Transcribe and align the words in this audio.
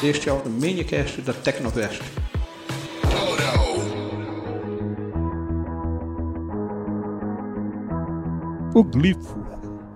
Este 0.00 0.28
é 0.28 0.32
o 0.32 0.48
minicast 0.48 1.20
da 1.22 1.32
Tecnovest. 1.32 2.00
O 8.72 8.84
glifo 8.84 9.44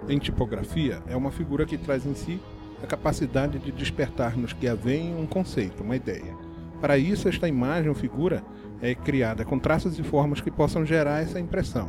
em 0.08 0.18
tipografia 0.18 1.00
é 1.06 1.14
uma 1.14 1.30
figura 1.30 1.64
que 1.64 1.78
traz 1.78 2.04
em 2.04 2.16
si 2.16 2.41
a 2.82 2.86
capacidade 2.86 3.60
de 3.60 3.70
despertar 3.70 4.36
nos 4.36 4.52
que 4.52 4.66
a 4.66 4.74
veem 4.74 5.14
um 5.14 5.24
conceito, 5.24 5.84
uma 5.84 5.95
ideia. 5.95 6.37
Para 6.80 6.98
isso, 6.98 7.28
esta 7.28 7.46
imagem 7.46 7.88
ou 7.88 7.95
figura 7.95 8.42
é 8.80 8.96
criada 8.96 9.45
com 9.45 9.56
traços 9.56 9.96
e 10.00 10.02
formas 10.02 10.41
que 10.41 10.50
possam 10.50 10.84
gerar 10.84 11.23
essa 11.23 11.38
impressão. 11.38 11.88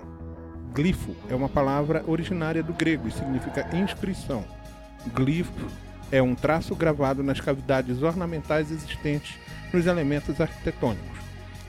Glifo 0.72 1.16
é 1.28 1.34
uma 1.34 1.50
palavra 1.50 2.04
originária 2.06 2.62
do 2.62 2.74
grego 2.74 3.08
e 3.08 3.12
significa 3.12 3.76
inscrição. 3.76 4.46
Glifo 5.16 5.66
é 6.14 6.22
um 6.22 6.36
traço 6.36 6.76
gravado 6.76 7.24
nas 7.24 7.42
cavidades 7.42 8.04
ornamentais 8.04 8.72
existentes 8.72 9.34
nos 9.74 9.88
elementos 9.88 10.40
arquitetônicos. 10.40 11.18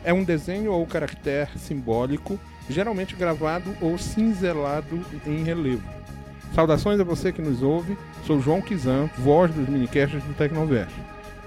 É 0.05 0.13
um 0.13 0.23
desenho 0.23 0.71
ou 0.71 0.87
caractere 0.87 1.59
simbólico, 1.59 2.39
geralmente 2.69 3.17
gravado 3.17 3.75
ou 3.81 3.97
cinzelado 3.97 5.01
em 5.27 5.43
relevo. 5.43 5.83
Saudações 6.55 7.01
a 7.01 7.05
você 7.05 7.33
que 7.33 7.41
nos 7.41 7.63
ouve, 7.63 7.97
sou 8.27 8.39
João 8.39 8.61
Kizan, 8.61 9.09
voz 9.17 9.51
dos 9.51 9.67
minicasts 9.67 10.23
do 10.23 10.35
Tecnoverso. 10.35 10.95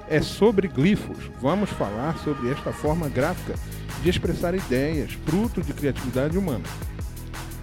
É 0.10 0.20
sobre 0.20 0.68
glifos, 0.68 1.30
vamos 1.40 1.70
falar 1.70 2.18
sobre 2.24 2.50
esta 2.50 2.74
forma 2.74 3.08
gráfica 3.10 3.54
de 4.02 4.10
expressar 4.10 4.56
ideias, 4.56 5.12
fruto 5.24 5.62
de 5.62 5.72
criatividade 5.72 6.36
humana. 6.36 6.66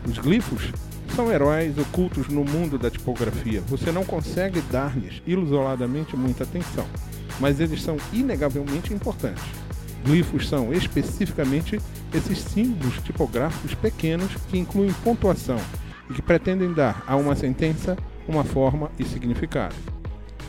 Os 0.07 0.17
glifos 0.17 0.71
são 1.15 1.31
heróis 1.31 1.79
ocultos 1.79 2.27
no 2.29 2.45
mundo 2.45 2.77
da 2.77 2.91
tipografia. 2.91 3.61
Você 3.69 3.93
não 3.93 4.05
consegue 4.05 4.61
dar-lhes 4.63 5.23
isoladamente 5.25 6.17
muita 6.17 6.43
atenção, 6.43 6.85
mas 7.39 7.61
eles 7.61 7.83
são 7.83 7.97
inegavelmente 8.13 8.93
importantes. 8.93 9.45
Glifos 10.05 10.49
são 10.49 10.73
especificamente 10.73 11.81
esses 12.13 12.39
símbolos 12.39 12.99
tipográficos 13.05 13.75
pequenos 13.75 14.29
que 14.49 14.59
incluem 14.59 14.93
pontuação 15.05 15.59
e 16.11 16.15
que 16.15 16.23
pretendem 16.23 16.73
dar 16.73 17.05
a 17.07 17.15
uma 17.15 17.37
sentença 17.37 17.97
uma 18.27 18.43
forma 18.43 18.91
e 18.99 19.05
significado. 19.05 19.77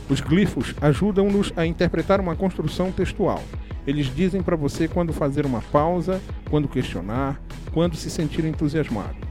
Os 0.08 0.20
glifos 0.20 0.74
ajudam-nos 0.80 1.52
a 1.56 1.64
interpretar 1.64 2.20
uma 2.20 2.34
construção 2.34 2.90
textual. 2.90 3.42
Eles 3.86 4.12
dizem 4.12 4.42
para 4.42 4.56
você 4.56 4.88
quando 4.88 5.12
fazer 5.12 5.46
uma 5.46 5.62
pausa, 5.62 6.20
quando 6.50 6.66
questionar, 6.66 7.40
quando 7.72 7.94
se 7.94 8.10
sentir 8.10 8.44
entusiasmado. 8.44 9.25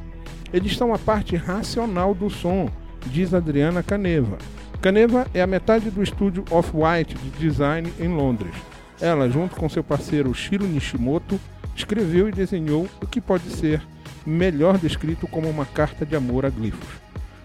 Eles 0.56 0.78
são 0.78 0.94
a 0.94 0.98
parte 0.98 1.36
racional 1.36 2.16
do 2.16 2.30
som, 2.30 2.70
diz 3.08 3.34
Adriana 3.34 3.84
Caneva. 3.84 4.38
Caneva 4.82 5.28
é 5.34 5.42
a 5.42 5.48
metade 5.48 5.90
do 5.90 6.02
estúdio 6.02 6.46
Off-White 6.50 7.14
de 7.16 7.30
design 7.32 7.92
em 8.00 8.08
Londres. 8.08 8.56
Ela, 9.02 9.30
junto 9.30 9.58
com 9.58 9.68
seu 9.68 9.84
parceiro 9.84 10.34
Shiro 10.34 10.66
Nishimoto, 10.66 11.38
escreveu 11.76 12.30
e 12.30 12.32
desenhou 12.32 12.88
o 13.02 13.06
que 13.06 13.20
pode 13.20 13.50
ser 13.50 13.82
melhor 14.26 14.78
descrito 14.78 15.28
como 15.28 15.50
uma 15.50 15.66
carta 15.66 16.06
de 16.06 16.16
amor 16.16 16.46
a 16.46 16.50
glifos. 16.50 16.88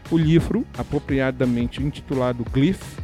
O 0.08 0.16
livro, 0.16 0.64
apropriadamente 0.78 1.82
intitulado 1.82 2.46
Glyph, 2.52 2.96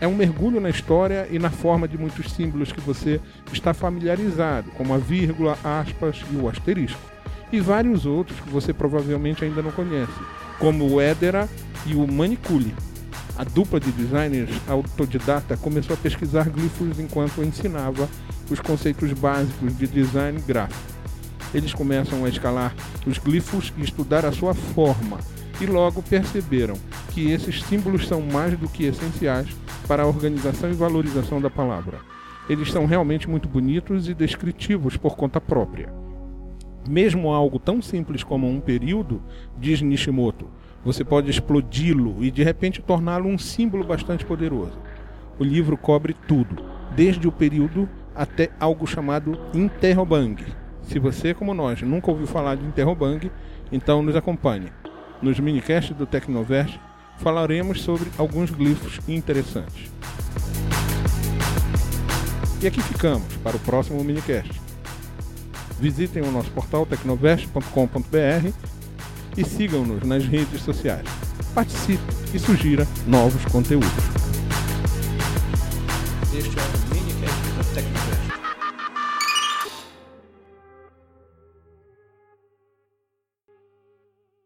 é 0.00 0.08
um 0.08 0.16
mergulho 0.16 0.60
na 0.60 0.70
história 0.70 1.28
e 1.30 1.38
na 1.38 1.50
forma 1.50 1.86
de 1.86 1.96
muitos 1.96 2.32
símbolos 2.32 2.72
que 2.72 2.80
você 2.80 3.20
está 3.52 3.72
familiarizado, 3.72 4.72
como 4.72 4.92
a 4.92 4.98
vírgula, 4.98 5.56
aspas 5.62 6.20
e 6.32 6.34
o 6.34 6.48
asterisco 6.48 7.11
e 7.52 7.60
vários 7.60 8.06
outros 8.06 8.40
que 8.40 8.48
você 8.48 8.72
provavelmente 8.72 9.44
ainda 9.44 9.62
não 9.62 9.70
conhece, 9.70 10.12
como 10.58 10.90
o 10.90 11.00
Edera 11.00 11.48
e 11.86 11.94
o 11.94 12.10
Manicule. 12.10 12.74
A 13.36 13.44
dupla 13.44 13.78
de 13.78 13.92
designers 13.92 14.50
autodidata 14.66 15.56
começou 15.56 15.94
a 15.94 15.98
pesquisar 15.98 16.48
glifos 16.48 16.98
enquanto 16.98 17.42
ensinava 17.42 18.08
os 18.50 18.60
conceitos 18.60 19.12
básicos 19.12 19.76
de 19.76 19.86
design 19.86 20.40
gráfico. 20.46 20.92
Eles 21.54 21.74
começam 21.74 22.24
a 22.24 22.28
escalar 22.28 22.74
os 23.06 23.18
glifos 23.18 23.72
e 23.76 23.82
estudar 23.82 24.24
a 24.24 24.32
sua 24.32 24.54
forma, 24.54 25.18
e 25.60 25.66
logo 25.66 26.02
perceberam 26.02 26.74
que 27.10 27.30
esses 27.30 27.62
símbolos 27.62 28.08
são 28.08 28.22
mais 28.22 28.58
do 28.58 28.68
que 28.68 28.84
essenciais 28.84 29.48
para 29.86 30.02
a 30.02 30.06
organização 30.06 30.70
e 30.70 30.74
valorização 30.74 31.40
da 31.40 31.50
palavra. 31.50 31.98
Eles 32.48 32.72
são 32.72 32.86
realmente 32.86 33.28
muito 33.28 33.48
bonitos 33.48 34.08
e 34.08 34.14
descritivos 34.14 34.96
por 34.96 35.16
conta 35.16 35.40
própria. 35.40 36.01
Mesmo 36.88 37.32
algo 37.32 37.58
tão 37.58 37.80
simples 37.80 38.24
como 38.24 38.48
um 38.48 38.60
período, 38.60 39.22
diz 39.56 39.80
Nishimoto, 39.80 40.48
você 40.84 41.04
pode 41.04 41.30
explodi-lo 41.30 42.24
e 42.24 42.30
de 42.30 42.42
repente 42.42 42.82
torná-lo 42.82 43.28
um 43.28 43.38
símbolo 43.38 43.84
bastante 43.84 44.24
poderoso. 44.24 44.78
O 45.38 45.44
livro 45.44 45.76
cobre 45.76 46.14
tudo, 46.26 46.64
desde 46.94 47.28
o 47.28 47.32
período 47.32 47.88
até 48.14 48.50
algo 48.58 48.86
chamado 48.86 49.38
interrobang. 49.54 50.36
Se 50.82 50.98
você, 50.98 51.32
como 51.32 51.54
nós, 51.54 51.80
nunca 51.82 52.10
ouviu 52.10 52.26
falar 52.26 52.56
de 52.56 52.66
interrobang, 52.66 53.30
então 53.70 54.02
nos 54.02 54.16
acompanhe. 54.16 54.72
Nos 55.22 55.38
minicasts 55.38 55.96
do 55.96 56.04
Tecnoverse 56.04 56.78
falaremos 57.18 57.80
sobre 57.80 58.10
alguns 58.18 58.50
glifos 58.50 58.98
interessantes. 59.08 59.90
E 62.60 62.66
aqui 62.66 62.82
ficamos 62.82 63.36
para 63.36 63.56
o 63.56 63.60
próximo 63.60 64.02
minicast. 64.02 64.61
Visitem 65.82 66.22
o 66.22 66.30
nosso 66.30 66.48
portal 66.52 66.86
tecnovest.com.br 66.86 68.52
e 69.36 69.44
sigam-nos 69.44 70.04
nas 70.04 70.24
redes 70.24 70.62
sociais. 70.62 71.04
Participe 71.52 72.00
e 72.32 72.38
sugira 72.38 72.86
novos 73.04 73.44
conteúdos. 73.46 73.90
Este 76.32 76.56
é 76.56 76.62
o 76.62 78.11